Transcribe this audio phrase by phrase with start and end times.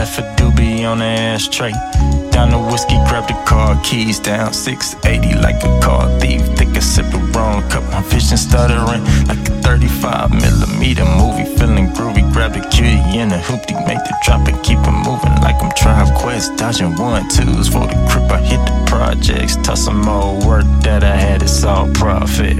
[0.00, 1.72] left a doobie on the ashtray.
[2.32, 6.40] Down the whiskey, grab the car keys down 680 like a car thief.
[6.56, 11.44] Think I sipped the wrong cup, my vision stuttering like a 35 millimeter movie.
[11.58, 15.36] Feeling groovy, grab the cutie in the hoopty, make the drop and keep it moving
[15.44, 16.56] like I'm Tribe Quest.
[16.56, 19.56] Dodging one twos for the crib, I hit the projects.
[19.56, 22.56] Toss some more work that I had, it's all profit.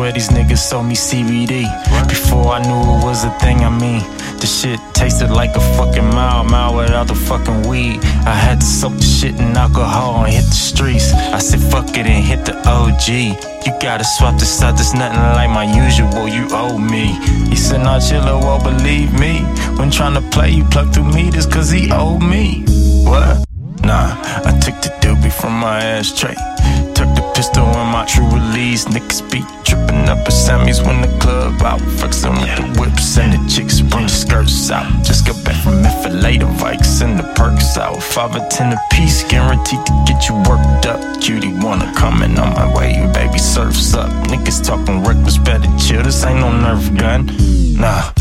[0.00, 1.68] Swear these niggas sold me CBD
[2.08, 3.58] before I knew it was a thing.
[3.58, 4.00] I mean,
[4.40, 8.02] the shit tasted like a fucking mile, mile without the fucking weed.
[8.24, 11.12] I had to soak the shit in alcohol and hit the streets.
[11.12, 13.08] I said fuck it and hit the OG.
[13.66, 16.26] You gotta swap this out, there's nothing like my usual.
[16.26, 17.20] You owe me.
[17.50, 19.40] He said, Nah, chilla, oh, won't believe me.
[19.76, 22.64] When trying to play, you plug through meters, cause he owed me.
[23.04, 23.44] What?
[23.84, 24.16] Nah,
[24.48, 26.36] I took the doobie from my ashtray.
[26.94, 28.92] Tuck the pistol in my True Religion.
[28.92, 31.80] Niggas be tripping up at Sammy's when the club out.
[31.98, 34.90] Flexing with the whips and the chicks bring the skirts out.
[35.04, 38.02] Just got back from FLA, the Vikes and the perks out.
[38.02, 41.00] Five or ten a piece, guaranteed to get you worked up.
[41.20, 44.10] Cutie wanna coming on my way, baby, surfs up.
[44.26, 46.02] Niggas talking reckless, better chill.
[46.02, 47.30] This ain't no nerf gun.
[47.80, 48.19] Nah.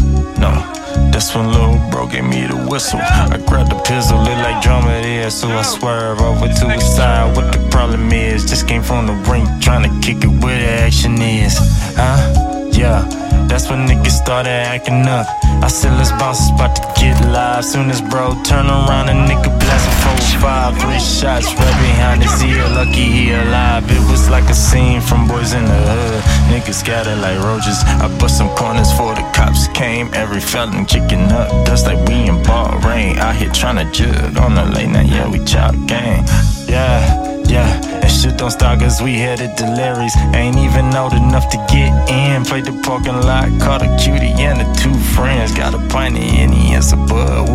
[1.20, 2.98] That's when Lil Bro gave me the whistle.
[3.04, 7.36] I grabbed the pistol, lit like drama there, so I swerve over to his side.
[7.36, 10.72] What the problem is, just came from the ring, trying to kick it where the
[10.88, 11.58] action is.
[12.00, 12.70] Huh?
[12.72, 13.04] Yeah,
[13.50, 15.28] that's when niggas started acting up.
[15.62, 17.66] I said, let's bounce, it's about to get live.
[17.66, 22.42] Soon as bro turn around, a nigga blasting four, five, three shots right behind his
[22.44, 22.64] ear.
[22.70, 23.84] Lucky he alive.
[23.92, 26.09] It was like a scene from Boys in the Hood.
[26.50, 27.78] Niggas scattered like roaches.
[27.86, 30.10] I bust some corners for the cops came.
[30.14, 33.18] Every felon kicking up dust like we in ball rain.
[33.20, 36.26] Out here trying to jug on the late night, yeah, we chop gang.
[36.68, 37.30] Yeah.
[37.50, 37.66] Yeah,
[38.04, 40.16] and shit don't stop cause we headed to Larry's.
[40.36, 42.46] Ain't even old enough to get in.
[42.46, 45.52] Played the parking lot, caught a cutie and the two friends.
[45.56, 47.50] Got a pint of Henny and some bud.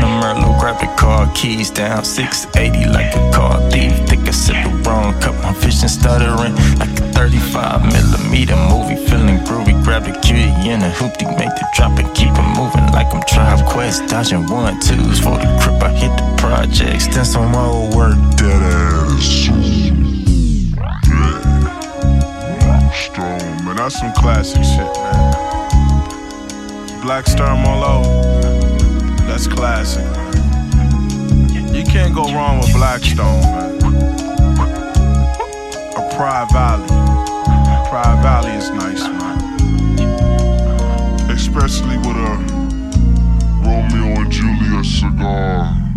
[0.00, 3.92] The Merlot grabbed the car keys down 680 like a car thief.
[4.08, 8.96] Think I said the wrong cup, my vision stuttering like a 35 millimeter movie.
[9.06, 12.86] Feeling groovy, grab the cutie in the hoopty, make the drop and keep it moving
[12.96, 14.06] like I'm Tribe Quest.
[14.08, 17.06] Dodging one twos for the crib, I hit the projects.
[17.08, 19.50] Then some old work, dead ass.
[23.04, 23.76] Strong, man.
[23.76, 25.50] That's some classic shit, man.
[27.02, 28.39] Black Star Merlot.
[29.40, 30.04] That's classic.
[31.74, 33.74] You can't go wrong with Blackstone, man.
[35.96, 36.86] A Pride Valley.
[37.88, 39.38] Pride Valley is nice, man.
[41.30, 42.36] Especially with a
[43.64, 45.89] Romeo and Juliet cigar.